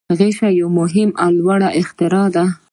غشی 0.17 0.49
یو 0.59 0.67
ډیر 0.71 0.75
مهم 0.79 1.09
او 1.23 1.29
لوی 1.39 1.63
اختراع 1.81 2.27
و. 2.45 2.45